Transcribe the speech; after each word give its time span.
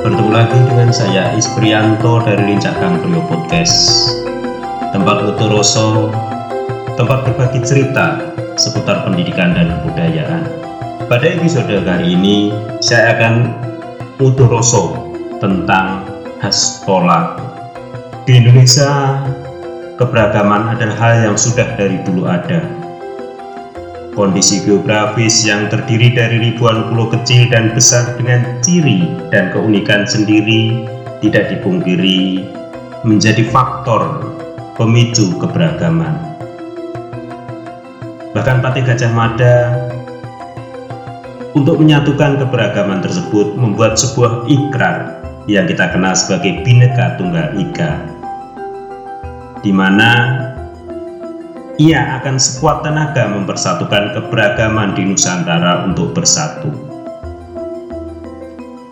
Bertemu 0.00 0.32
lagi 0.32 0.56
dengan 0.64 0.88
saya 0.88 1.36
Isprianto 1.36 2.24
dari 2.24 2.56
Lincakan 2.56 3.04
Prio 3.04 3.20
Podcast. 3.28 4.08
Tempat 4.96 5.28
Utoroso 5.28 6.08
Tempat 6.96 7.28
berbagi 7.28 7.60
cerita 7.60 8.32
seputar 8.56 9.04
pendidikan 9.04 9.52
dan 9.52 9.76
kebudayaan. 9.76 10.48
Pada 11.04 11.26
episode 11.28 11.68
kali 11.84 12.16
ini 12.16 12.48
saya 12.80 13.12
akan 13.20 13.52
Utoroso 14.24 15.12
tentang 15.36 16.08
Hastola 16.40 17.36
Di 18.24 18.40
Indonesia 18.40 19.20
keberagaman 20.00 20.72
adalah 20.72 20.96
hal 20.96 21.14
yang 21.28 21.36
sudah 21.36 21.76
dari 21.76 22.00
dulu 22.08 22.24
ada 22.24 22.81
Kondisi 24.12 24.60
geografis 24.68 25.40
yang 25.48 25.72
terdiri 25.72 26.12
dari 26.12 26.36
ribuan 26.36 26.92
pulau 26.92 27.08
kecil 27.08 27.48
dan 27.48 27.72
besar 27.72 28.12
dengan 28.20 28.60
ciri 28.60 29.08
dan 29.32 29.48
keunikan 29.56 30.04
sendiri 30.04 30.84
tidak 31.24 31.48
dipungkiri 31.48 32.44
menjadi 33.08 33.40
faktor 33.48 34.20
pemicu 34.76 35.32
keberagaman. 35.40 36.12
Bahkan 38.36 38.60
Patih 38.60 38.84
Gajah 38.84 39.12
Mada 39.16 39.56
untuk 41.56 41.80
menyatukan 41.80 42.36
keberagaman 42.36 43.00
tersebut 43.00 43.56
membuat 43.56 43.96
sebuah 43.96 44.44
ikrar 44.44 45.24
yang 45.48 45.64
kita 45.64 45.88
kenal 45.88 46.12
sebagai 46.12 46.60
Bhinneka 46.60 47.16
Tunggal 47.16 47.56
Ika 47.56 48.12
di 49.62 49.70
mana 49.70 50.10
ia 51.80 52.20
akan 52.20 52.36
sekuat 52.36 52.84
tenaga 52.84 53.32
mempersatukan 53.32 54.12
keberagaman 54.12 54.92
di 54.92 55.08
Nusantara 55.08 55.88
untuk 55.88 56.12
bersatu. 56.12 56.68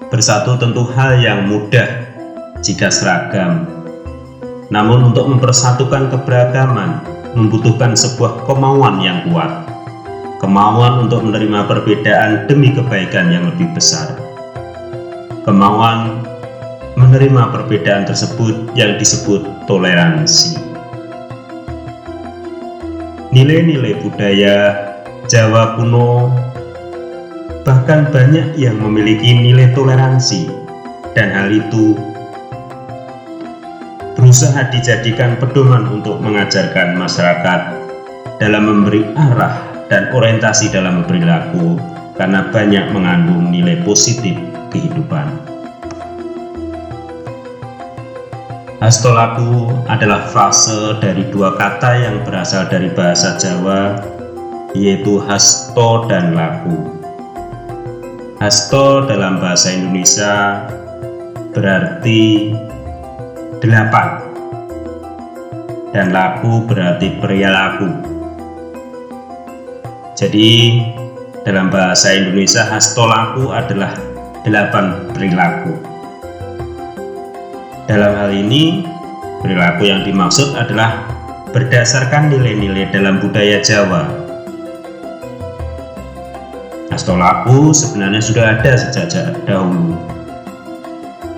Bersatu 0.09 0.57
tentu 0.57 0.89
hal 0.97 1.21
yang 1.21 1.45
mudah 1.45 2.09
jika 2.65 2.89
seragam, 2.89 3.69
namun 4.73 5.13
untuk 5.13 5.29
mempersatukan 5.29 6.09
keberagaman 6.09 7.05
membutuhkan 7.37 7.95
sebuah 7.95 8.49
kemauan 8.49 8.99
yang 9.05 9.23
kuat, 9.31 9.71
kemauan 10.43 11.07
untuk 11.07 11.23
menerima 11.23 11.69
perbedaan 11.69 12.49
demi 12.51 12.75
kebaikan 12.75 13.31
yang 13.31 13.47
lebih 13.55 13.71
besar, 13.71 14.19
kemauan 15.47 16.27
menerima 16.99 17.55
perbedaan 17.55 18.03
tersebut 18.03 18.75
yang 18.75 18.99
disebut 18.99 19.47
toleransi 19.71 20.70
nilai-nilai 23.31 23.95
budaya 24.03 24.57
Jawa 25.31 25.79
kuno 25.79 26.35
bahkan 27.63 28.11
banyak 28.11 28.59
yang 28.59 28.83
memiliki 28.83 29.31
nilai 29.31 29.71
toleransi 29.71 30.51
dan 31.15 31.31
hal 31.31 31.47
itu 31.55 31.95
berusaha 34.19 34.67
dijadikan 34.75 35.39
pedoman 35.39 35.87
untuk 35.87 36.19
mengajarkan 36.19 36.99
masyarakat 36.99 37.61
dalam 38.43 38.67
memberi 38.67 39.07
arah 39.15 39.63
dan 39.87 40.11
orientasi 40.11 40.75
dalam 40.75 41.07
berperilaku 41.07 41.79
karena 42.19 42.51
banyak 42.51 42.91
mengandung 42.91 43.55
nilai 43.55 43.79
positif 43.87 44.35
kehidupan. 44.75 45.50
Hastolaku 48.81 49.69
adalah 49.93 50.33
frase 50.33 50.97
dari 51.05 51.29
dua 51.29 51.53
kata 51.53 52.01
yang 52.01 52.25
berasal 52.25 52.65
dari 52.65 52.89
bahasa 52.89 53.37
Jawa, 53.37 54.01
yaitu 54.73 55.21
hasto 55.21 56.09
dan 56.09 56.33
laku. 56.33 56.89
Hasto 58.41 59.05
dalam 59.05 59.37
bahasa 59.37 59.77
Indonesia 59.77 60.65
berarti 61.53 62.57
delapan, 63.61 64.25
dan 65.93 66.17
laku 66.17 66.65
berarti 66.65 67.21
perilaku. 67.21 67.93
Jadi, 70.17 70.81
dalam 71.45 71.69
bahasa 71.69 72.17
Indonesia, 72.17 72.65
hastolaku 72.65 73.53
adalah 73.53 73.93
delapan 74.41 75.05
perilaku. 75.13 75.90
Dalam 77.91 78.15
hal 78.15 78.31
ini, 78.31 78.87
perilaku 79.43 79.91
yang 79.91 80.07
dimaksud 80.07 80.55
adalah 80.55 81.11
berdasarkan 81.51 82.31
nilai-nilai 82.31 82.87
dalam 82.95 83.19
budaya 83.19 83.59
Jawa. 83.59 84.07
Hastolaku 86.95 87.75
sebenarnya 87.75 88.23
sudah 88.23 88.55
ada 88.55 88.79
sejak 88.79 89.43
dahulu. 89.43 89.99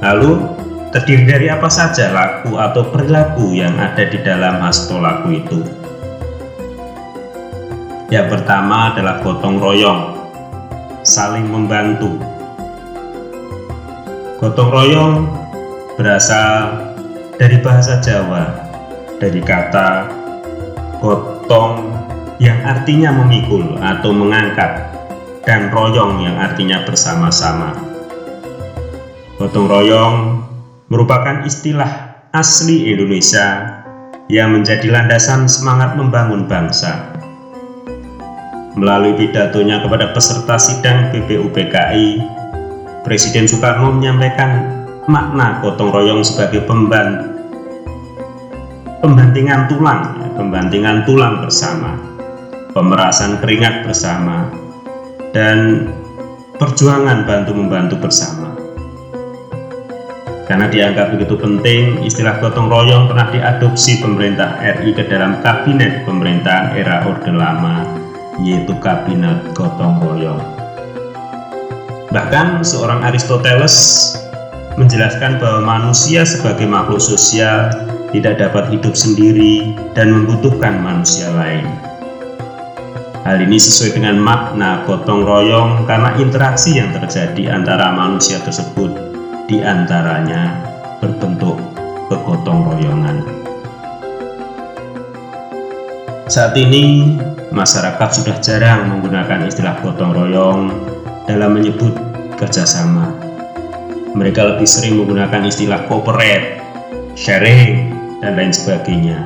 Lalu, 0.04 0.44
terdiri 0.92 1.24
dari 1.24 1.46
apa 1.48 1.72
saja 1.72 2.12
laku 2.12 2.60
atau 2.60 2.84
perilaku 2.84 3.56
yang 3.56 3.72
ada 3.80 4.04
di 4.04 4.20
dalam 4.20 4.60
hastolaku 4.60 5.32
itu? 5.32 5.64
Yang 8.12 8.28
pertama 8.28 8.92
adalah 8.92 9.24
gotong 9.24 9.56
royong, 9.56 10.20
saling 11.00 11.48
membantu. 11.48 12.12
Gotong 14.36 14.68
royong 14.68 15.41
berasal 16.02 16.82
dari 17.38 17.62
bahasa 17.62 18.02
Jawa, 18.02 18.50
dari 19.22 19.38
kata 19.38 20.10
gotong 20.98 21.94
yang 22.42 22.58
artinya 22.66 23.14
memikul 23.14 23.78
atau 23.78 24.10
mengangkat, 24.10 24.82
dan 25.46 25.70
royong 25.70 26.26
yang 26.26 26.34
artinya 26.42 26.82
bersama-sama. 26.82 27.78
Gotong 29.38 29.70
royong 29.70 30.42
merupakan 30.90 31.46
istilah 31.46 32.18
asli 32.34 32.90
Indonesia 32.90 33.78
yang 34.26 34.58
menjadi 34.58 34.90
landasan 34.90 35.46
semangat 35.46 35.94
membangun 35.94 36.50
bangsa. 36.50 37.14
Melalui 38.74 39.14
pidatonya 39.14 39.86
kepada 39.86 40.10
peserta 40.10 40.58
sidang 40.58 41.14
BPUPKI, 41.14 42.26
Presiden 43.06 43.46
Soekarno 43.46 43.94
menyampaikan 43.94 44.81
makna 45.10 45.58
gotong 45.58 45.90
royong 45.90 46.22
sebagai 46.22 46.62
pemban 46.62 47.32
pembantingan 49.02 49.66
tulang, 49.66 50.14
ya, 50.22 50.28
pembantingan 50.38 51.02
tulang 51.02 51.42
bersama, 51.42 51.98
pemerasan 52.70 53.42
keringat 53.42 53.82
bersama, 53.82 54.46
dan 55.34 55.90
perjuangan 56.54 57.26
bantu-membantu 57.26 57.98
bersama. 57.98 58.54
Karena 60.46 60.70
dianggap 60.70 61.18
begitu 61.18 61.34
penting, 61.34 62.06
istilah 62.06 62.38
gotong 62.38 62.70
royong 62.70 63.10
pernah 63.10 63.26
diadopsi 63.34 63.98
pemerintah 63.98 64.62
RI 64.62 64.94
ke 64.94 65.10
dalam 65.10 65.42
kabinet 65.42 66.06
pemerintahan 66.06 66.78
era 66.78 67.02
Orde 67.02 67.34
Lama, 67.34 67.82
yaitu 68.38 68.74
Kabinet 68.78 69.50
Gotong 69.56 69.98
Royong. 70.02 70.42
Bahkan 72.12 72.60
seorang 72.60 73.00
Aristoteles 73.00 74.12
menjelaskan 74.76 75.36
bahwa 75.36 75.60
manusia 75.64 76.24
sebagai 76.24 76.64
makhluk 76.64 77.00
sosial 77.00 77.68
tidak 78.12 78.40
dapat 78.40 78.68
hidup 78.72 78.92
sendiri 78.96 79.76
dan 79.96 80.12
membutuhkan 80.12 80.80
manusia 80.80 81.28
lain. 81.32 81.64
Hal 83.22 83.38
ini 83.38 83.54
sesuai 83.56 84.02
dengan 84.02 84.18
makna 84.18 84.82
gotong 84.84 85.22
royong 85.22 85.86
karena 85.86 86.10
interaksi 86.18 86.76
yang 86.76 86.90
terjadi 86.90 87.54
antara 87.54 87.94
manusia 87.94 88.42
tersebut 88.42 88.90
di 89.46 89.62
antaranya 89.62 90.58
berbentuk 90.98 91.54
kegotong 92.10 92.66
royongan. 92.66 93.16
Saat 96.26 96.56
ini, 96.56 97.14
masyarakat 97.52 98.08
sudah 98.10 98.36
jarang 98.40 98.88
menggunakan 98.88 99.46
istilah 99.46 99.78
gotong 99.84 100.16
royong 100.16 100.60
dalam 101.28 101.54
menyebut 101.54 101.94
kerjasama 102.40 103.31
mereka 104.12 104.44
lebih 104.44 104.68
sering 104.68 105.00
menggunakan 105.00 105.48
istilah 105.48 105.88
corporate, 105.88 106.60
sharing, 107.16 107.96
dan 108.20 108.36
lain 108.36 108.52
sebagainya. 108.52 109.24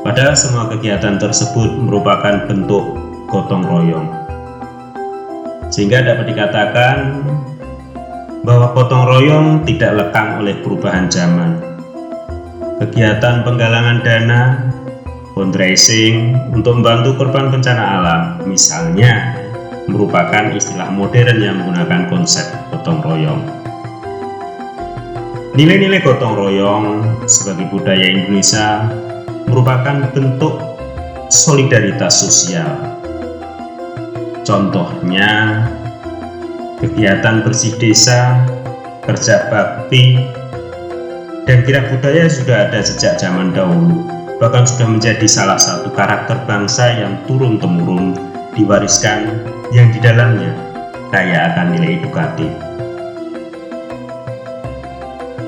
Padahal 0.00 0.32
semua 0.32 0.70
kegiatan 0.72 1.20
tersebut 1.20 1.76
merupakan 1.76 2.48
bentuk 2.48 2.84
gotong 3.28 3.66
royong. 3.66 4.08
Sehingga 5.68 6.00
dapat 6.06 6.30
dikatakan 6.32 6.96
bahwa 8.46 8.72
gotong 8.72 9.04
royong 9.04 9.46
tidak 9.66 9.98
lekang 9.98 10.40
oleh 10.40 10.54
perubahan 10.62 11.10
zaman. 11.10 11.58
Kegiatan 12.78 13.42
penggalangan 13.42 13.98
dana, 14.06 14.42
fundraising 15.34 16.38
untuk 16.54 16.80
membantu 16.80 17.18
korban 17.18 17.50
bencana 17.50 17.82
alam, 17.82 18.22
misalnya, 18.46 19.34
merupakan 19.90 20.54
istilah 20.54 20.88
modern 20.94 21.38
yang 21.42 21.58
menggunakan 21.58 22.06
konsep 22.06 22.46
gotong 22.70 23.02
royong. 23.02 23.65
Nilai-nilai 25.56 26.04
gotong 26.04 26.36
royong 26.36 26.86
sebagai 27.24 27.72
budaya 27.72 28.12
Indonesia 28.12 28.92
merupakan 29.48 30.04
bentuk 30.12 30.52
solidaritas 31.32 32.12
sosial. 32.12 32.76
Contohnya, 34.44 35.64
kegiatan 36.76 37.40
bersih 37.40 37.72
desa, 37.80 38.44
kerja 39.08 39.48
bakti, 39.48 40.20
dan 41.48 41.64
kira 41.64 41.88
budaya 41.88 42.28
sudah 42.28 42.68
ada 42.68 42.84
sejak 42.84 43.16
zaman 43.16 43.56
dahulu, 43.56 44.04
bahkan 44.36 44.68
sudah 44.68 44.92
menjadi 44.92 45.24
salah 45.24 45.56
satu 45.56 45.88
karakter 45.96 46.36
bangsa 46.44 47.00
yang 47.00 47.16
turun-temurun 47.24 48.12
diwariskan 48.52 49.40
yang 49.72 49.88
di 49.88 50.04
dalamnya 50.04 50.52
kaya 51.08 51.48
akan 51.48 51.80
nilai 51.80 52.04
edukatif. 52.04 52.65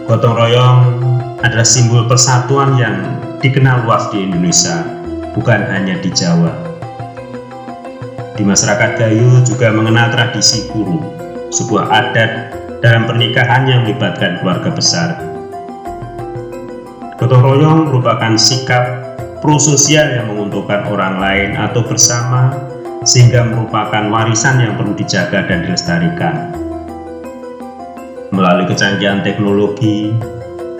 Gotong 0.08 0.40
royong 0.40 1.04
adalah 1.44 1.68
simbol 1.68 2.08
persatuan 2.08 2.80
yang 2.80 3.20
dikenal 3.44 3.84
luas 3.84 4.08
di 4.08 4.24
Indonesia, 4.24 4.80
bukan 5.36 5.68
hanya 5.68 6.00
di 6.00 6.08
Jawa. 6.08 6.48
Di 8.32 8.40
masyarakat 8.40 8.96
Gayo 8.96 9.44
juga 9.44 9.68
mengenal 9.68 10.08
tradisi 10.08 10.64
kuru, 10.72 10.96
sebuah 11.52 11.92
adat 11.92 12.30
dalam 12.80 13.04
pernikahan 13.04 13.68
yang 13.68 13.84
melibatkan 13.84 14.40
keluarga 14.40 14.72
besar. 14.72 15.20
Gotong 17.20 17.44
royong 17.44 17.92
merupakan 17.92 18.32
sikap 18.40 19.12
prososial 19.44 20.08
yang 20.08 20.32
menguntungkan 20.32 20.88
orang 20.88 21.20
lain 21.20 21.52
atau 21.52 21.84
bersama 21.84 22.56
sehingga 23.04 23.44
merupakan 23.44 24.08
warisan 24.08 24.56
yang 24.56 24.72
perlu 24.80 24.96
dijaga 24.96 25.44
dan 25.44 25.68
dilestarikan. 25.68 26.67
Melalui 28.38 28.70
kecanggihan 28.70 29.18
teknologi, 29.26 30.14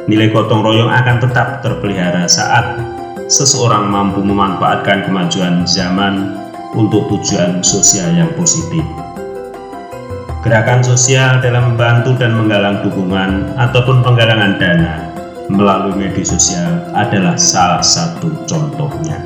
nilai 0.06 0.30
gotong 0.30 0.62
royong 0.62 0.94
akan 0.94 1.18
tetap 1.18 1.58
terpelihara 1.58 2.30
saat 2.30 2.78
seseorang 3.26 3.90
mampu 3.90 4.22
memanfaatkan 4.22 5.10
kemajuan 5.10 5.66
zaman 5.66 6.38
untuk 6.78 7.10
tujuan 7.10 7.58
sosial 7.66 8.14
yang 8.14 8.30
positif. 8.38 8.86
Gerakan 10.46 10.86
sosial 10.86 11.42
dalam 11.42 11.74
membantu 11.74 12.14
dan 12.14 12.38
menggalang 12.38 12.78
dukungan 12.86 13.58
ataupun 13.58 14.06
penggalangan 14.06 14.54
dana 14.62 14.94
melalui 15.50 15.98
media 15.98 16.22
sosial 16.22 16.94
adalah 16.94 17.34
salah 17.34 17.82
satu 17.82 18.46
contohnya. 18.46 19.18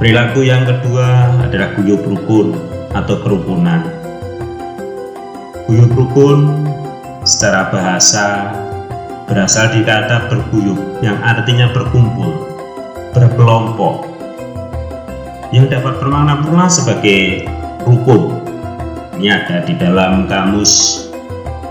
Perilaku 0.00 0.48
yang 0.48 0.64
kedua 0.64 1.28
adalah 1.44 1.76
guyup 1.76 2.08
rukun 2.08 2.56
atau 2.96 3.20
kerukunan. 3.20 3.99
Guyup 5.70 5.94
rukun 5.94 6.66
secara 7.22 7.70
bahasa 7.70 8.50
berasal 9.30 9.70
di 9.70 9.86
kata 9.86 10.26
berguyup 10.26 10.98
yang 10.98 11.14
artinya 11.22 11.70
berkumpul, 11.70 12.42
berkelompok, 13.14 14.02
yang 15.54 15.70
dapat 15.70 16.02
bermakna 16.02 16.42
pula 16.42 16.66
sebagai 16.66 17.46
rukun. 17.86 18.42
Ini 19.14 19.30
ada 19.30 19.62
di 19.62 19.78
dalam 19.78 20.26
kamus 20.26 21.06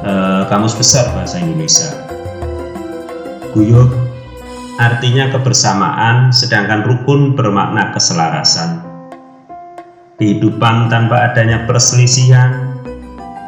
eh, 0.07 0.48
kamus 0.48 0.80
besar 0.80 1.12
bahasa 1.12 1.44
Indonesia. 1.44 1.92
Guyup 3.52 3.92
artinya 4.80 5.28
kebersamaan, 5.28 6.31
sedangkan 6.31 6.88
rukun 6.88 7.36
bermakna 7.36 7.92
keselarasan. 7.92 8.80
Kehidupan 10.16 10.88
tanpa 10.88 11.36
adanya 11.36 11.68
perselisihan, 11.68 12.69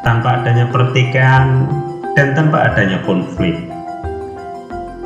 tanpa 0.01 0.42
adanya 0.42 0.69
pertikaian, 0.69 1.69
dan 2.18 2.33
tanpa 2.33 2.74
adanya 2.74 3.00
konflik. 3.06 3.56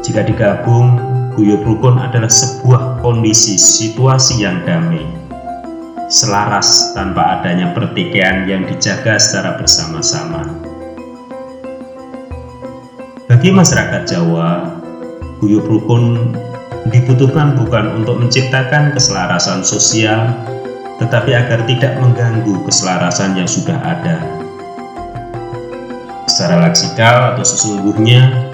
Jika 0.02 0.24
digabung, 0.26 0.98
guyup 1.36 1.66
rukun 1.66 2.00
adalah 2.00 2.32
sebuah 2.32 3.04
kondisi 3.04 3.60
situasi 3.60 4.42
yang 4.46 4.64
damai, 4.64 5.04
selaras 6.08 6.96
tanpa 6.96 7.42
adanya 7.42 7.74
pertikaian 7.76 8.48
yang 8.48 8.64
dijaga 8.70 9.20
secara 9.20 9.60
bersama-sama. 9.60 10.46
Bagi 13.26 13.50
masyarakat 13.50 14.06
Jawa, 14.08 14.80
guyup 15.42 15.66
rukun 15.68 16.38
dibutuhkan 16.94 17.58
bukan 17.58 18.00
untuk 18.00 18.22
menciptakan 18.22 18.94
keselarasan 18.94 19.66
sosial, 19.66 20.32
tetapi 21.02 21.34
agar 21.34 21.66
tidak 21.66 21.98
mengganggu 21.98 22.62
keselarasan 22.64 23.36
yang 23.36 23.50
sudah 23.50 23.76
ada. 23.82 24.45
Secara 26.36 26.68
leksikal 26.68 27.32
atau 27.32 27.48
sesungguhnya, 27.48 28.52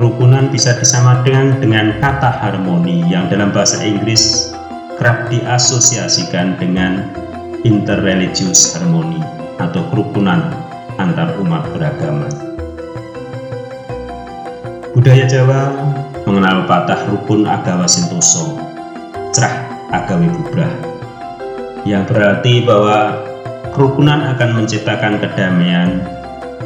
kerukunan 0.00 0.48
bisa 0.48 0.72
disamakan 0.80 1.60
dengan 1.60 2.00
kata 2.00 2.40
harmoni 2.40 3.04
yang 3.04 3.28
dalam 3.28 3.52
bahasa 3.52 3.84
Inggris 3.84 4.56
kerap 4.96 5.28
diasosiasikan 5.28 6.56
dengan 6.56 7.12
interreligious 7.68 8.72
harmony 8.72 9.20
atau 9.60 9.84
kerukunan 9.92 10.56
antar 10.96 11.36
umat 11.36 11.68
beragama. 11.76 12.32
Budaya 14.96 15.28
Jawa 15.28 15.68
mengenal 16.24 16.64
patah 16.64 17.12
rukun 17.12 17.44
agawa 17.44 17.84
sintoso, 17.84 18.56
cerah 19.36 19.68
agawi 19.92 20.32
bubrah, 20.32 20.72
yang 21.84 22.08
berarti 22.08 22.64
bahwa 22.64 23.20
kerukunan 23.76 24.32
akan 24.32 24.64
menciptakan 24.64 25.20
kedamaian, 25.20 26.00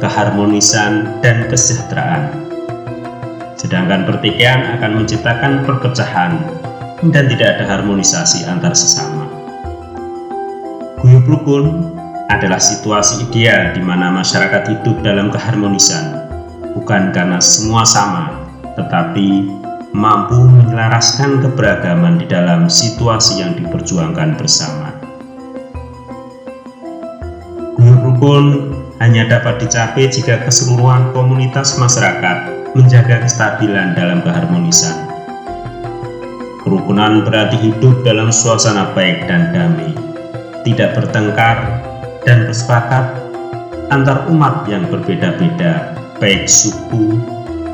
keharmonisan, 0.03 1.23
dan 1.23 1.47
kesejahteraan. 1.47 2.35
Sedangkan 3.55 4.03
pertikaian 4.03 4.75
akan 4.75 4.99
menciptakan 4.99 5.63
perpecahan 5.63 6.35
dan 7.15 7.31
tidak 7.31 7.55
ada 7.55 7.79
harmonisasi 7.79 8.43
antar 8.43 8.75
sesama. 8.75 9.23
Guyup 10.99 11.23
rukun 11.23 11.95
adalah 12.27 12.59
situasi 12.59 13.23
ideal 13.23 13.71
di 13.71 13.79
mana 13.79 14.11
masyarakat 14.11 14.67
hidup 14.67 14.99
dalam 14.99 15.31
keharmonisan, 15.31 16.27
bukan 16.75 17.15
karena 17.15 17.39
semua 17.39 17.87
sama, 17.87 18.35
tetapi 18.75 19.47
mampu 19.95 20.35
menyelaraskan 20.35 21.39
keberagaman 21.43 22.19
di 22.19 22.27
dalam 22.27 22.67
situasi 22.67 23.39
yang 23.39 23.55
diperjuangkan 23.55 24.35
bersama. 24.35 24.91
Guyup 27.79 27.99
rukun 28.11 28.72
hanya 29.01 29.25
dapat 29.25 29.63
dicapai 29.63 30.11
jika 30.11 30.43
keseluruhan 30.45 31.09
komunitas 31.15 31.79
masyarakat 31.81 32.69
menjaga 32.77 33.21
kestabilan 33.25 33.97
dalam 33.97 34.21
keharmonisan. 34.21 35.09
Kerukunan 36.61 37.25
berarti 37.25 37.59
hidup 37.59 38.05
dalam 38.05 38.29
suasana 38.29 38.93
baik 38.97 39.25
dan 39.29 39.53
damai, 39.53 39.93
tidak 40.65 40.95
bertengkar 40.97 41.81
dan 42.23 42.47
bersepakat 42.47 43.05
antar 43.91 44.25
umat 44.31 44.65
yang 44.65 44.87
berbeda-beda, 44.87 45.93
baik 46.17 46.47
suku, 46.47 47.19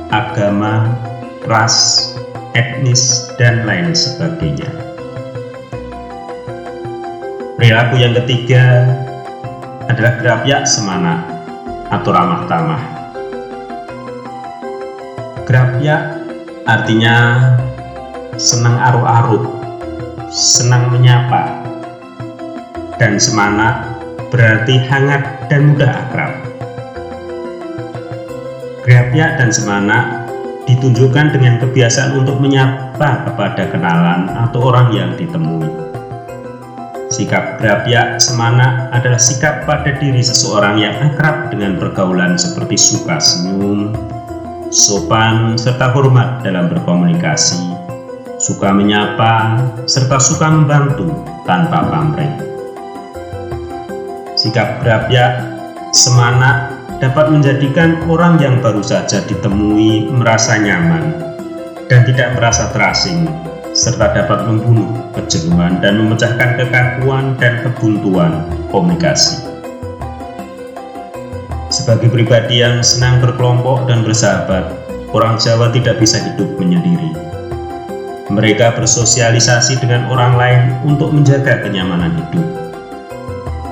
agama, 0.10 0.90
ras, 1.46 2.12
etnis, 2.58 3.30
dan 3.38 3.64
lain 3.64 3.94
sebagainya. 3.94 4.68
Perilaku 7.60 7.96
yang 8.00 8.16
ketiga 8.24 8.88
adalah 9.90 10.22
gerapyak 10.22 10.70
semana 10.70 11.26
atau 11.90 12.10
ramah 12.14 12.46
tamah. 12.46 12.84
Gerapyak 15.50 16.02
artinya 16.70 17.16
senang 18.38 18.78
aru-aru, 18.78 19.50
senang 20.30 20.94
menyapa, 20.94 21.58
dan 23.02 23.18
semana 23.18 23.98
berarti 24.30 24.78
hangat 24.86 25.50
dan 25.50 25.74
mudah 25.74 25.90
akrab. 26.06 26.34
Grapya 28.86 29.42
dan 29.42 29.50
semana 29.50 30.30
ditunjukkan 30.70 31.34
dengan 31.34 31.58
kebiasaan 31.58 32.14
untuk 32.14 32.38
menyapa 32.38 33.26
kepada 33.26 33.74
kenalan 33.74 34.30
atau 34.38 34.70
orang 34.70 34.94
yang 34.94 35.12
ditemui. 35.18 35.89
Sikap 37.20 37.60
grapya 37.60 38.16
semana 38.16 38.88
adalah 38.96 39.20
sikap 39.20 39.68
pada 39.68 39.92
diri 40.00 40.24
seseorang 40.24 40.80
yang 40.80 40.96
akrab 41.04 41.52
dengan 41.52 41.76
pergaulan 41.76 42.40
seperti 42.40 42.80
suka 42.80 43.20
senyum, 43.20 43.92
sopan, 44.72 45.60
serta 45.60 45.92
hormat 45.92 46.48
dalam 46.48 46.72
berkomunikasi, 46.72 47.60
suka 48.40 48.72
menyapa, 48.72 49.60
serta 49.84 50.16
suka 50.16 50.48
membantu 50.48 51.12
tanpa 51.44 51.92
pamrih. 51.92 52.40
Sikap 54.40 54.80
grapya 54.80 55.44
semana 55.92 56.72
dapat 57.04 57.36
menjadikan 57.36 58.00
orang 58.08 58.40
yang 58.40 58.64
baru 58.64 58.80
saja 58.80 59.28
ditemui 59.28 60.08
merasa 60.08 60.56
nyaman 60.56 61.20
dan 61.92 62.08
tidak 62.08 62.40
merasa 62.40 62.72
terasing, 62.72 63.28
serta 63.80 64.12
dapat 64.12 64.44
membunuh 64.44 64.92
kejenuhan 65.16 65.80
dan 65.80 65.96
memecahkan 66.04 66.60
kekakuan 66.60 67.40
dan 67.40 67.64
kebuntuan 67.64 68.44
komunikasi. 68.76 69.40
Sebagai 71.72 72.12
pribadi 72.12 72.60
yang 72.60 72.84
senang 72.84 73.24
berkelompok 73.24 73.88
dan 73.88 74.04
bersahabat, 74.04 74.76
orang 75.16 75.40
Jawa 75.40 75.72
tidak 75.72 75.96
bisa 75.96 76.20
hidup 76.20 76.60
menyendiri. 76.60 77.16
Mereka 78.28 78.76
bersosialisasi 78.76 79.80
dengan 79.80 80.12
orang 80.12 80.34
lain 80.36 80.62
untuk 80.84 81.16
menjaga 81.16 81.64
kenyamanan 81.64 82.20
hidup. 82.20 82.48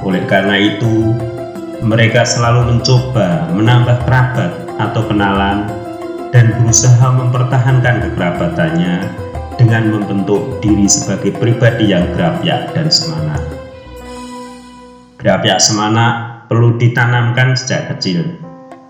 Oleh 0.08 0.24
karena 0.24 0.56
itu, 0.56 1.12
mereka 1.84 2.24
selalu 2.24 2.74
mencoba 2.74 3.52
menambah 3.52 4.08
kerabat 4.08 4.52
atau 4.80 5.04
kenalan 5.04 5.68
dan 6.32 6.54
berusaha 6.58 7.06
mempertahankan 7.12 8.08
kekerabatannya 8.08 9.28
dengan 9.58 9.90
membentuk 9.92 10.62
diri 10.64 10.86
sebagai 10.86 11.36
pribadi 11.36 11.92
yang 11.92 12.06
gerapyak 12.14 12.72
dan 12.78 12.88
semana. 12.88 13.36
Gerapyak 15.18 15.60
semana 15.60 16.06
perlu 16.46 16.78
ditanamkan 16.78 17.58
sejak 17.58 17.92
kecil, 17.92 18.24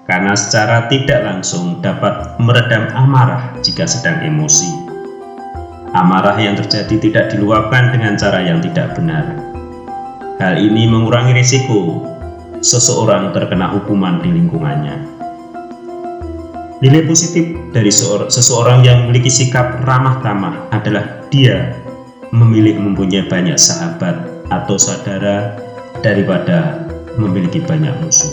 karena 0.05 0.35
secara 0.35 0.85
tidak 0.91 1.23
langsung 1.23 1.79
dapat 1.79 2.37
meredam 2.37 2.91
amarah 2.93 3.55
jika 3.65 3.87
sedang 3.87 4.21
emosi. 4.21 4.69
Amarah 5.95 6.35
yang 6.37 6.59
terjadi 6.59 6.95
tidak 6.99 7.25
diluapkan 7.31 7.95
dengan 7.95 8.19
cara 8.19 8.43
yang 8.43 8.59
tidak 8.59 8.93
benar, 8.93 9.47
Hal 10.37 10.53
ini 10.61 10.85
mengurangi 10.85 11.33
risiko 11.33 12.05
seseorang 12.61 13.33
terkena 13.33 13.73
hukuman 13.73 14.21
di 14.21 14.29
lingkungannya. 14.29 15.16
Nilai 16.77 17.09
positif 17.09 17.57
dari 17.73 17.89
seseorang 17.89 18.85
yang 18.85 19.09
memiliki 19.09 19.33
sikap 19.33 19.81
ramah 19.81 20.21
tamah 20.21 20.69
adalah 20.69 21.25
dia 21.33 21.73
memilih 22.29 22.77
mempunyai 22.77 23.25
banyak 23.25 23.57
sahabat 23.57 24.45
atau 24.53 24.77
saudara 24.77 25.57
daripada 26.05 26.85
memiliki 27.17 27.65
banyak 27.65 27.89
musuh. 27.97 28.29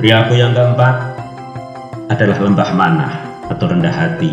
Perilaku 0.00 0.40
yang 0.40 0.56
keempat 0.56 1.20
adalah 2.08 2.48
lembah 2.48 2.70
manah 2.72 3.12
atau 3.52 3.68
rendah 3.68 3.92
hati. 3.92 4.32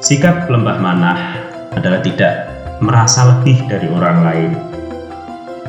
Sikap 0.00 0.48
lembah 0.48 0.80
manah 0.80 1.18
adalah 1.76 2.00
tidak 2.00 2.48
merasa 2.80 3.36
lebih 3.36 3.68
dari 3.68 3.84
orang 3.84 4.18
lain. 4.24 4.50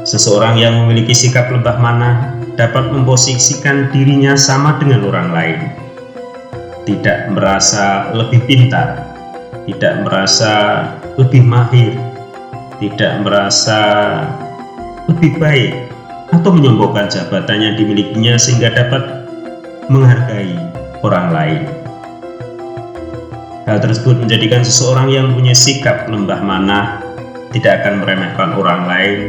Seseorang 0.07 0.55
yang 0.55 0.87
memiliki 0.87 1.11
sikap 1.11 1.51
lebah 1.51 1.75
mana 1.83 2.31
dapat 2.55 2.91
memposisikan 2.91 3.91
dirinya 3.91 4.35
sama 4.39 4.79
dengan 4.79 5.03
orang 5.07 5.29
lain. 5.31 5.59
Tidak 6.87 7.35
merasa 7.35 8.11
lebih 8.15 8.43
pintar, 8.47 9.03
tidak 9.67 9.93
merasa 10.05 10.51
lebih 11.19 11.43
mahir, 11.43 11.95
tidak 12.79 13.23
merasa 13.25 13.79
lebih 15.11 15.37
baik, 15.37 15.71
atau 16.31 16.49
menyombongkan 16.53 17.11
jabatan 17.11 17.61
yang 17.61 17.73
dimilikinya 17.75 18.37
sehingga 18.39 18.71
dapat 18.73 19.25
menghargai 19.91 20.55
orang 21.01 21.27
lain. 21.33 21.61
Hal 23.65 23.81
tersebut 23.81 24.21
menjadikan 24.21 24.61
seseorang 24.61 25.09
yang 25.09 25.33
punya 25.33 25.57
sikap 25.57 26.05
lembah 26.05 26.37
mana 26.45 27.01
tidak 27.49 27.81
akan 27.81 28.05
meremehkan 28.05 28.53
orang 28.53 28.85
lain, 28.85 29.19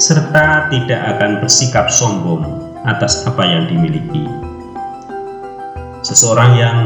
serta 0.00 0.72
tidak 0.72 0.96
akan 0.96 1.44
bersikap 1.44 1.92
sombong 1.92 2.40
atas 2.88 3.20
apa 3.28 3.44
yang 3.44 3.68
dimiliki. 3.68 4.24
Seseorang 6.00 6.56
yang 6.56 6.78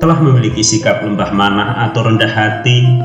telah 0.00 0.16
memiliki 0.16 0.64
sikap 0.64 1.04
lembah 1.04 1.28
manah 1.36 1.84
atau 1.84 2.08
rendah 2.08 2.32
hati, 2.32 2.96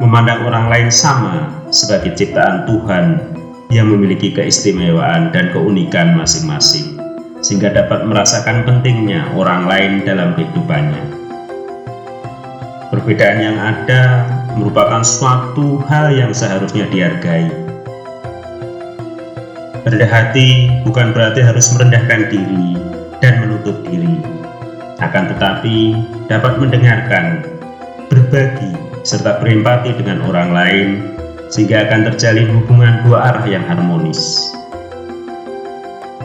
memandang 0.00 0.40
orang 0.48 0.72
lain 0.72 0.88
sama 0.88 1.52
sebagai 1.68 2.16
ciptaan 2.16 2.64
Tuhan 2.64 3.20
yang 3.68 3.92
memiliki 3.92 4.32
keistimewaan 4.32 5.28
dan 5.28 5.52
keunikan 5.52 6.16
masing-masing, 6.16 6.96
sehingga 7.44 7.76
dapat 7.76 8.08
merasakan 8.08 8.64
pentingnya 8.64 9.28
orang 9.36 9.68
lain 9.68 10.00
dalam 10.00 10.32
kehidupannya. 10.32 11.12
Perbedaan 12.88 13.38
yang 13.52 13.58
ada 13.60 14.24
merupakan 14.56 15.04
suatu 15.04 15.84
hal 15.92 16.08
yang 16.16 16.32
seharusnya 16.32 16.88
dihargai. 16.88 17.63
Rendah 19.84 20.08
hati 20.08 20.72
bukan 20.80 21.12
berarti 21.12 21.44
harus 21.44 21.68
merendahkan 21.76 22.32
diri 22.32 22.72
dan 23.20 23.44
menutup 23.44 23.84
diri, 23.84 24.16
akan 24.96 25.28
tetapi 25.36 25.92
dapat 26.24 26.56
mendengarkan, 26.56 27.44
berbagi, 28.08 28.72
serta 29.04 29.44
berempati 29.44 29.92
dengan 29.92 30.24
orang 30.24 30.56
lain 30.56 30.88
sehingga 31.52 31.84
akan 31.84 32.08
terjalin 32.08 32.48
hubungan 32.56 33.04
dua 33.04 33.28
arah 33.28 33.44
yang 33.44 33.60
harmonis. 33.68 34.48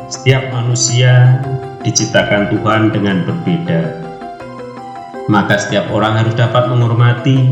Setiap 0.08 0.56
manusia 0.56 1.44
diciptakan 1.84 2.56
Tuhan 2.56 2.96
dengan 2.96 3.28
berbeda, 3.28 3.82
maka 5.28 5.60
setiap 5.60 5.92
orang 5.92 6.16
harus 6.16 6.32
dapat 6.32 6.72
menghormati 6.72 7.52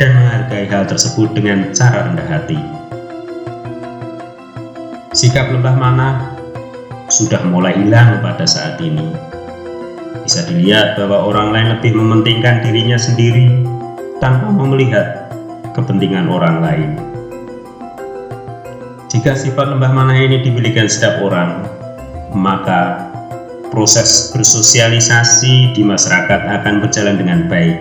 dan 0.00 0.08
menghargai 0.16 0.72
hal 0.72 0.88
tersebut 0.88 1.36
dengan 1.36 1.68
cara 1.76 2.08
rendah 2.08 2.28
hati. 2.32 2.73
Sikap 5.24 5.56
lembah 5.56 5.72
mana 5.80 6.36
sudah 7.08 7.40
mulai 7.48 7.72
hilang 7.80 8.20
pada 8.20 8.44
saat 8.44 8.76
ini. 8.84 9.08
Bisa 10.20 10.44
dilihat 10.44 11.00
bahwa 11.00 11.32
orang 11.32 11.48
lain 11.48 11.68
lebih 11.80 11.96
mementingkan 11.96 12.60
dirinya 12.60 13.00
sendiri 13.00 13.48
tanpa 14.20 14.52
melihat 14.52 15.32
kepentingan 15.72 16.28
orang 16.28 16.60
lain. 16.60 16.90
Jika 19.08 19.32
sifat 19.32 19.72
lembah 19.72 19.96
mana 19.96 20.12
ini 20.12 20.44
dimiliki 20.44 20.84
setiap 20.84 21.16
orang, 21.24 21.72
maka 22.36 23.08
proses 23.72 24.28
bersosialisasi 24.28 25.72
di 25.72 25.80
masyarakat 25.88 26.52
akan 26.60 26.84
berjalan 26.84 27.16
dengan 27.16 27.48
baik 27.48 27.80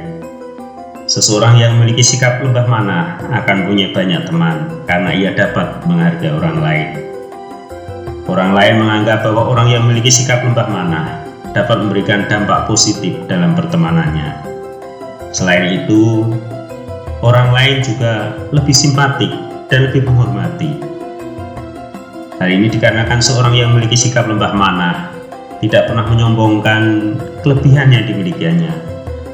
Seseorang 1.11 1.59
yang 1.59 1.75
memiliki 1.75 1.99
sikap 1.99 2.39
lembah 2.39 2.63
mana 2.71 3.19
akan 3.35 3.67
punya 3.67 3.91
banyak 3.91 4.23
teman 4.23 4.71
karena 4.87 5.11
ia 5.11 5.35
dapat 5.35 5.83
menghargai 5.83 6.31
orang 6.31 6.57
lain. 6.63 7.12
Orang 8.23 8.55
lain 8.55 8.79
menganggap 8.79 9.27
bahwa 9.27 9.51
orang 9.51 9.67
yang 9.67 9.83
memiliki 9.83 10.07
sikap 10.07 10.47
lembah 10.47 10.71
mana 10.71 11.27
dapat 11.51 11.83
memberikan 11.83 12.23
dampak 12.31 12.71
positif 12.71 13.19
dalam 13.27 13.51
pertemanannya. 13.51 14.39
Selain 15.35 15.83
itu, 15.83 16.31
orang 17.19 17.51
lain 17.51 17.83
juga 17.83 18.31
lebih 18.55 18.71
simpatik 18.71 19.29
dan 19.67 19.91
lebih 19.91 20.07
menghormati. 20.07 20.71
Hal 22.39 22.49
ini 22.49 22.71
dikarenakan 22.71 23.19
seorang 23.19 23.53
yang 23.59 23.75
memiliki 23.75 23.95
sikap 23.99 24.23
lembah 24.23 24.55
mana 24.55 25.11
tidak 25.59 25.91
pernah 25.91 26.03
menyombongkan 26.07 27.15
kelebihan 27.43 27.91
yang 27.91 28.03
dimilikinya, 28.03 28.71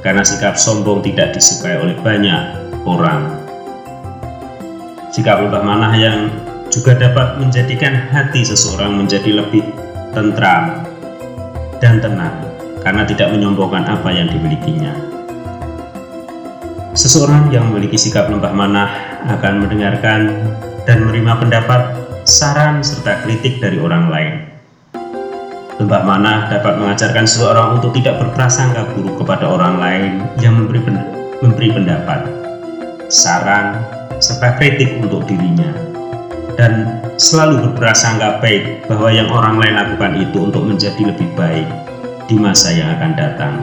karena 0.05 0.21
sikap 0.21 0.57
sombong 0.57 1.01
tidak 1.01 1.33
disukai 1.33 1.77
oleh 1.77 1.97
banyak 2.01 2.57
orang. 2.85 3.37
Sikap 5.09 5.41
lembah 5.41 5.61
manah 5.65 5.93
yang 5.97 6.29
juga 6.69 6.95
dapat 6.95 7.41
menjadikan 7.41 8.09
hati 8.13 8.45
seseorang 8.45 8.97
menjadi 8.97 9.41
lebih 9.41 9.65
tentram 10.13 10.85
dan 11.81 11.97
tenang 12.01 12.33
karena 12.85 13.03
tidak 13.03 13.33
menyombongkan 13.33 13.85
apa 13.85 14.09
yang 14.13 14.29
dimilikinya. 14.29 14.93
Seseorang 16.93 17.49
yang 17.53 17.69
memiliki 17.69 17.97
sikap 17.97 18.29
lembah 18.29 18.53
manah 18.53 18.89
akan 19.29 19.65
mendengarkan 19.65 20.33
dan 20.85 21.05
menerima 21.05 21.37
pendapat, 21.37 21.81
saran, 22.25 22.81
serta 22.81 23.21
kritik 23.25 23.61
dari 23.61 23.77
orang 23.77 24.09
lain 24.09 24.49
Lembah 25.79 26.03
mana 26.03 26.51
dapat 26.51 26.75
mengajarkan 26.75 27.23
seseorang 27.23 27.79
untuk 27.79 27.95
tidak 27.95 28.19
berprasangka 28.19 28.83
buruk 28.91 29.23
kepada 29.23 29.47
orang 29.47 29.79
lain 29.79 30.11
yang 30.43 30.59
memberi, 30.59 30.83
memberi 31.39 31.71
pendapat, 31.71 32.27
saran, 33.07 33.79
serta 34.19 34.59
kritik 34.59 34.99
untuk 34.99 35.23
dirinya. 35.23 35.88
Dan 36.59 36.99
selalu 37.15 37.71
berprasangka 37.71 38.43
baik 38.43 38.83
bahwa 38.91 39.07
yang 39.07 39.31
orang 39.31 39.63
lain 39.63 39.79
lakukan 39.79 40.11
itu 40.19 40.43
untuk 40.43 40.67
menjadi 40.67 41.07
lebih 41.07 41.31
baik 41.39 41.63
di 42.27 42.35
masa 42.35 42.75
yang 42.75 42.99
akan 42.99 43.11
datang. 43.15 43.55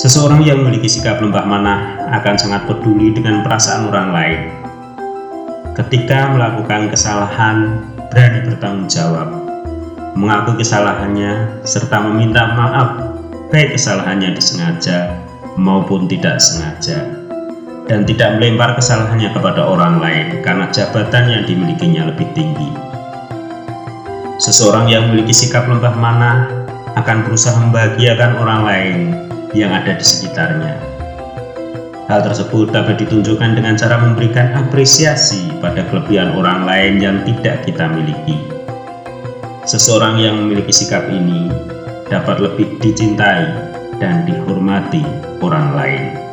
Seseorang 0.00 0.40
yang 0.48 0.64
memiliki 0.64 0.88
sikap 0.88 1.20
lembah 1.20 1.44
mana 1.44 2.00
akan 2.08 2.40
sangat 2.40 2.64
peduli 2.64 3.12
dengan 3.12 3.44
perasaan 3.44 3.92
orang 3.92 4.08
lain. 4.16 4.40
Ketika 5.76 6.32
melakukan 6.32 6.88
kesalahan, 6.88 7.84
berani 8.08 8.40
bertanggung 8.48 8.88
jawab 8.88 9.44
mengaku 10.14 10.56
kesalahannya, 10.56 11.60
serta 11.66 12.00
meminta 12.00 12.54
maaf 12.54 13.18
baik 13.50 13.74
kesalahannya 13.76 14.32
disengaja 14.32 15.20
maupun 15.58 16.06
tidak 16.06 16.38
sengaja 16.38 17.23
dan 17.84 18.08
tidak 18.08 18.40
melempar 18.40 18.72
kesalahannya 18.76 19.28
kepada 19.36 19.60
orang 19.60 20.00
lain 20.00 20.40
karena 20.40 20.68
jabatan 20.72 21.24
yang 21.28 21.42
dimilikinya 21.44 22.08
lebih 22.08 22.28
tinggi. 22.32 22.70
Seseorang 24.40 24.88
yang 24.88 25.08
memiliki 25.08 25.36
sikap 25.36 25.68
lembah 25.68 25.94
mana 25.94 26.48
akan 26.96 27.28
berusaha 27.28 27.54
membahagiakan 27.60 28.40
orang 28.40 28.60
lain 28.64 28.98
yang 29.52 29.70
ada 29.70 29.94
di 29.94 30.04
sekitarnya. 30.04 30.74
Hal 32.04 32.20
tersebut 32.20 32.68
dapat 32.68 33.00
ditunjukkan 33.00 33.56
dengan 33.56 33.80
cara 33.80 33.96
memberikan 33.96 34.52
apresiasi 34.52 35.48
pada 35.60 35.88
kelebihan 35.88 36.36
orang 36.36 36.68
lain 36.68 37.00
yang 37.00 37.16
tidak 37.24 37.64
kita 37.64 37.88
miliki. 37.88 38.36
Seseorang 39.64 40.20
yang 40.20 40.36
memiliki 40.44 40.68
sikap 40.68 41.08
ini 41.08 41.48
dapat 42.12 42.44
lebih 42.44 42.76
dicintai 42.84 43.48
dan 43.96 44.28
dihormati 44.28 45.00
orang 45.40 45.72
lain. 45.72 46.23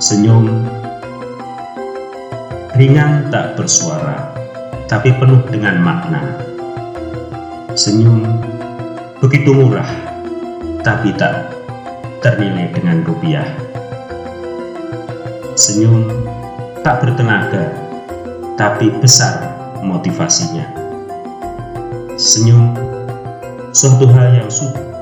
Senyum 0.00 0.48
ringan 2.72 3.28
tak 3.28 3.52
bersuara, 3.52 4.32
tapi 4.88 5.12
penuh 5.12 5.44
dengan 5.52 5.76
makna. 5.76 6.40
Senyum 7.76 8.24
begitu 9.20 9.52
murah, 9.52 9.84
tapi 10.80 11.12
tak 11.20 11.52
ternilai 12.24 12.72
dengan 12.72 13.04
rupiah. 13.04 13.44
Senyum 15.52 16.08
tak 16.80 17.04
bertenaga, 17.04 17.68
tapi 18.56 18.88
besar 19.04 19.52
motivasinya. 19.84 20.64
Senyum 22.16 22.72
suatu 23.76 24.08
hal 24.16 24.32
yang 24.32 24.48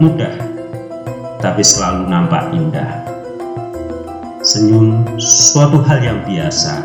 mudah, 0.02 0.34
tapi 1.38 1.62
selalu 1.62 2.10
nampak 2.10 2.50
indah. 2.50 3.17
Senyum 4.48 5.04
suatu 5.20 5.84
hal 5.84 6.00
yang 6.00 6.24
biasa, 6.24 6.80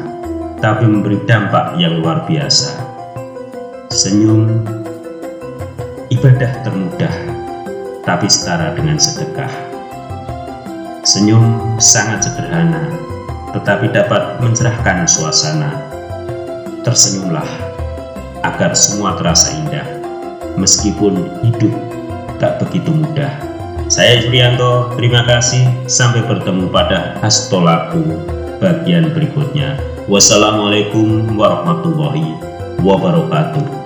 tapi 0.60 0.84
memberi 0.84 1.16
dampak 1.24 1.80
yang 1.80 2.04
luar 2.04 2.28
biasa. 2.28 2.76
Senyum 3.88 4.68
ibadah 6.12 6.60
termudah, 6.68 7.16
tapi 8.04 8.28
setara 8.28 8.76
dengan 8.76 9.00
sedekah. 9.00 9.48
Senyum 11.08 11.80
sangat 11.80 12.28
sederhana, 12.28 12.84
tetapi 13.56 13.96
dapat 13.96 14.44
mencerahkan 14.44 15.08
suasana. 15.08 15.72
Tersenyumlah 16.84 17.48
agar 18.44 18.76
semua 18.76 19.16
terasa 19.16 19.56
indah, 19.56 19.88
meskipun 20.60 21.32
hidup 21.48 21.72
tak 22.44 22.60
begitu 22.60 22.92
mudah. 22.92 23.53
Saya 23.94 24.26
Julianto, 24.26 24.90
terima 24.98 25.22
kasih. 25.22 25.70
Sampai 25.86 26.26
bertemu 26.26 26.66
pada 26.74 27.14
Hastolaku 27.22 28.02
bagian 28.58 29.14
berikutnya. 29.14 29.78
Wassalamualaikum 30.10 31.38
warahmatullahi 31.38 32.34
wabarakatuh. 32.82 33.83